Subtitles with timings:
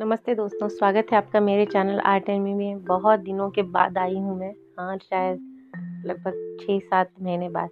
[0.00, 3.98] नमस्ते दोस्तों, स्वागत है आपका मेरे चैनल आर्ट एंड मी में बहुत दिनों के बाद
[3.98, 5.38] आई हूँ मैं। हाँ शायद
[6.06, 7.68] लगभग छः सात महीने बाद।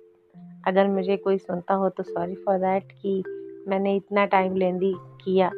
[0.67, 3.25] अगर मुझे कोई सुनता हो तो सॉरी फॉर दैट कि
[3.69, 5.51] मैंने इतना टाइम लेंदी किया।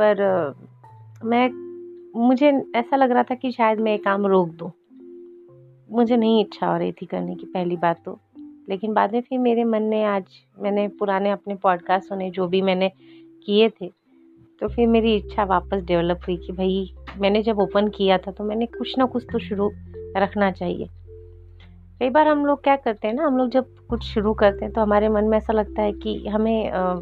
[0.00, 0.16] पर
[1.24, 1.50] मैं,
[2.26, 4.70] मुझे ऐसा लग रहा था कि शायद मैं ये काम रोक दूँ।
[5.90, 8.18] मुझे नहीं इच्छा हो रही थी करने की पहली बात तो।
[8.68, 10.24] लेकिन बाद में फिर मेरे मन ने आज
[10.58, 12.92] मैंने पुराने अपने पॉडकास्ट सुने, जो भी मैंने
[13.46, 14.05] किए थे
[14.60, 18.44] तो फिर मेरी इच्छा वापस डेवलप हुई कि भाई मैंने जब ओपन किया था तो
[18.44, 19.70] मैंने कुछ ना कुछ तो शुरू
[20.16, 20.88] रखना चाहिए।
[22.00, 24.74] कई बार हम लोग क्या करते हैं ना हम लोग जब कुछ शुरू करते हैं
[24.74, 27.00] तो हमारे मन में ऐसा लगता है कि हमें आ,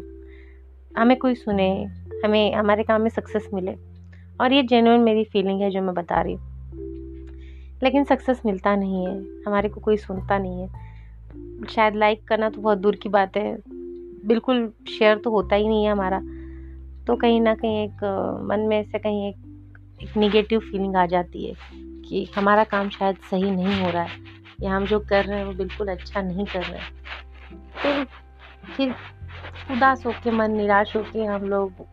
[0.99, 1.83] हमें कोई सुने
[2.25, 3.75] हमें हमारे काम में सक्सेस मिले।
[4.41, 6.53] और ये जेनुइन मेरी फीलिंग है जो मैं बता रही हूँ।
[7.83, 12.61] लेकिन सक्सेस मिलता नहीं है हमारे को कोई सुनता नहीं है। शायद लाइक करना तो
[12.61, 13.57] बहुत दूर की बात है।
[14.25, 16.21] बिल्कुल शेयर तो होता ही नहीं है हमारा।
[17.07, 18.03] तो कहीं ना कहीं एक,
[18.49, 19.35] मन में से कहीं एक
[20.03, 21.53] एक निगेटिव फीलिंग आ जाती है
[22.01, 24.23] कि हमारा काम शायद सही नहीं हो रहा है।
[24.61, 26.93] या हम जो कर रहे हैं वो बिल्कुल अच्छा नहीं कर रहे हैं।
[27.83, 28.93] तो फिर
[29.71, 31.85] उदास होकर मन, निराश होकर हम लोग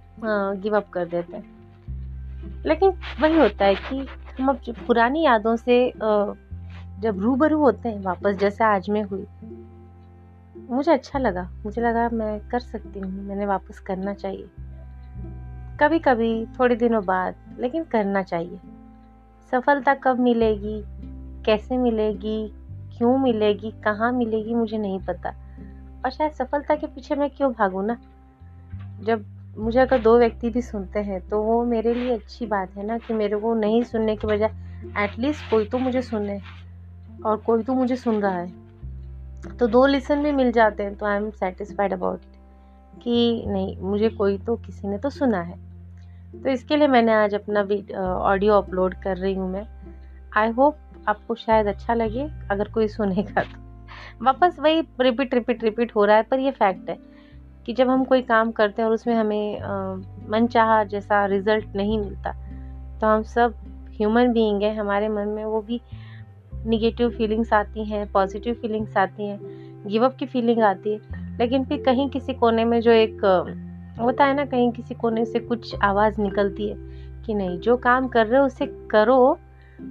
[0.62, 4.06] गिव अप कर देते हैं। लेकिन वही होता है कि
[4.38, 5.92] हम अब जो पुरानी यादों से
[7.00, 9.26] जब रूबरू होते हैं, वापस जैसे आज में हुई,
[10.70, 14.48] मुझे अच्छा लगा। मुझे लगा मैं कर सकती हूँ, मैंने वापस करना चाहिए।
[15.83, 18.58] कभी कभी थोड़े दिनों बाद, लेकिन करना चाहिए।
[19.52, 20.83] सफलता कब मिलेगी?
[21.44, 22.52] कैसे मिलेगी?
[22.98, 23.70] क्यों मिलेगी?
[23.84, 24.55] कहाँ मिलेगी?
[24.55, 25.30] मुझे नहीं पता।
[26.05, 27.97] और शायद सफलता के पीछे मैं क्यों भागूँ ना?
[29.03, 29.25] जब
[29.58, 32.98] मुझे अगर दो व्यक्ति भी सुनते हैं तो वो मेरे लिए अच्छी बात है ना
[32.98, 36.41] कि मेरे को नहीं सुनने के बजाय एटलीस्ट कोई तो मुझे सुने
[37.27, 38.53] और कोई तो मुझे सुन रहा है।
[39.58, 43.77] तो दो लिसन भी मिल जाते हैं तो I am satisfied about it कि नहीं,
[43.78, 45.72] मुझे कोई तो किसी ने तो सुना है।
[46.34, 47.60] तो इसके लिए मैंने आज अपना
[48.22, 49.66] ऑडियो अपलोड कर रही हूँ मैं।
[50.37, 50.76] आई होप
[51.09, 56.16] आपको शायद अच्छा लगे, अगर कोई सुनेगा तो। वापस वही रिपीट रिपीट रिपीट हो रहा
[56.16, 56.98] है, पर ये फैक्ट है
[57.66, 61.98] कि जब हम कोई काम करते हैं और उसमें हमें मन चाह जैसा रिज़ल्ट नहीं
[61.98, 62.32] मिलता
[63.00, 63.54] तो हम सब
[63.91, 65.81] ह्यूमन बीइंग है, हमारे मन में वो भी
[66.66, 69.38] निगेटिव फीलिंग्स आती हैं पॉजिटिव फीलिंग्स आती हैं
[69.87, 73.20] गिव अप की फीलिंग आती है। लेकिन फिर कहीं किसी कोने में जो एक
[74.00, 76.76] होता है ना, कहीं किसी कोने से कुछ आवाज़ निकलती है
[77.26, 79.38] कि नहीं, जो काम कर रहे हो, उसे करो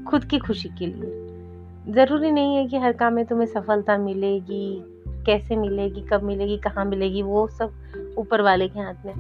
[0.08, 4.84] खुद की खुशी के लिए। ज़रूरी नहीं है कि हर काम में तुम्हें सफलता मिलेगी,
[5.26, 7.74] कैसे मिलेगी, कब मिलेगी, कहाँ मिलेगी, वो सब
[8.18, 9.14] ऊपर वाले के हाथ में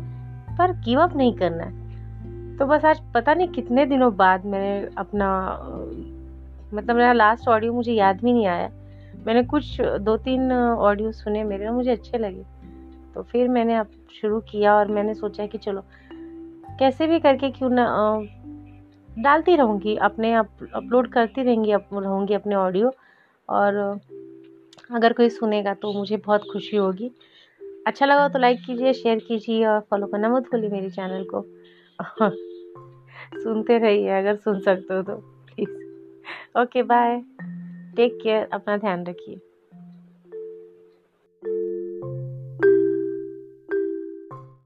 [0.58, 4.90] पर गिव अप नहीं करना है। तो बस आज पता नहीं कितने दिनों बाद मैंने
[4.97, 5.30] अपना
[6.74, 8.70] मतलब मेरा लास्ट ऑडियो मुझे याद भी नहीं आया।
[9.28, 12.61] मैंने कुछ दो तीन ऑडियो सुने, मेरे मुझे अच्छे लगे।
[13.16, 13.92] तो फिर मैंने अब
[14.22, 15.84] शुरू किया और मैंने सोचा कि चलो
[16.80, 17.86] कैसे भी करके क्यों ना
[19.10, 22.94] डालती रहूँगी अपने अप, अपलोड करती रहेंगी अप, रहूँगी अपने ऑडियो।
[23.50, 24.00] और
[24.92, 27.12] अगर कोई सुनेगा तो मुझे बहुत खुशी होगी।
[27.88, 31.46] अच्छा लगा तो लाइक कीजिए शेयर कीजिए और फॉलो करना मत भूलिए मेरे चैनल को।
[33.44, 37.18] सुनते रहिए अगर सुन सकते हो तो please okay bye
[37.96, 39.40] take care अपना ध्यान रखिए।